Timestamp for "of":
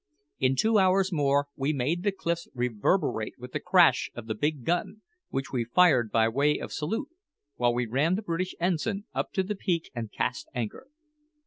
4.15-4.25, 6.57-6.73